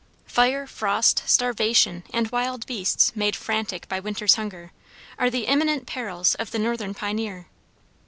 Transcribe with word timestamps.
Fire, 0.25 0.65
frost, 0.65 1.21
starvation, 1.27 2.03
and 2.11 2.31
wild 2.31 2.65
beasts 2.65 3.15
made 3.15 3.35
frantic 3.35 3.87
by 3.87 3.99
winter's 3.99 4.33
hunger, 4.33 4.71
are 5.19 5.29
the 5.29 5.45
imminent 5.45 5.85
perils 5.85 6.33
of 6.33 6.49
the 6.49 6.57
northern 6.57 6.95
pioneer! 6.95 7.45